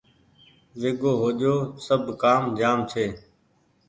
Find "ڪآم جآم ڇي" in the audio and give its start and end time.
2.21-3.05